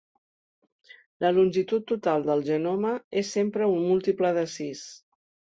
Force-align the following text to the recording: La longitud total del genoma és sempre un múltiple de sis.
La 1.25 1.29
longitud 1.35 1.85
total 1.91 2.25
del 2.31 2.41
genoma 2.47 2.95
és 3.23 3.31
sempre 3.39 3.69
un 3.75 3.87
múltiple 3.93 4.35
de 4.41 4.49
sis. 4.57 4.85